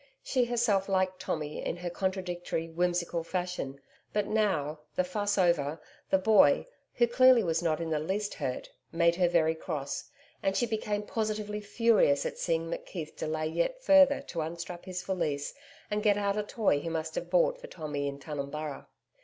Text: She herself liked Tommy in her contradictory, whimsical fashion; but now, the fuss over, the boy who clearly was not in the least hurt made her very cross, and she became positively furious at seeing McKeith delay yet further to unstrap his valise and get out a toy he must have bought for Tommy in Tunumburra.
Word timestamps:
She 0.23 0.45
herself 0.45 0.89
liked 0.89 1.19
Tommy 1.19 1.63
in 1.63 1.77
her 1.77 1.89
contradictory, 1.91 2.67
whimsical 2.67 3.23
fashion; 3.23 3.79
but 4.13 4.25
now, 4.25 4.79
the 4.95 5.03
fuss 5.03 5.37
over, 5.37 5.79
the 6.09 6.17
boy 6.17 6.65
who 6.95 7.05
clearly 7.05 7.43
was 7.43 7.61
not 7.61 7.79
in 7.79 7.91
the 7.91 7.99
least 7.99 8.33
hurt 8.33 8.67
made 8.91 9.13
her 9.17 9.27
very 9.27 9.53
cross, 9.53 10.09
and 10.41 10.57
she 10.57 10.65
became 10.65 11.03
positively 11.03 11.61
furious 11.61 12.25
at 12.25 12.39
seeing 12.39 12.71
McKeith 12.71 13.15
delay 13.15 13.45
yet 13.45 13.79
further 13.83 14.21
to 14.21 14.41
unstrap 14.41 14.85
his 14.85 15.03
valise 15.03 15.53
and 15.91 16.01
get 16.01 16.17
out 16.17 16.35
a 16.35 16.41
toy 16.41 16.79
he 16.79 16.89
must 16.89 17.13
have 17.13 17.29
bought 17.29 17.61
for 17.61 17.67
Tommy 17.67 18.07
in 18.07 18.17
Tunumburra. 18.17 18.87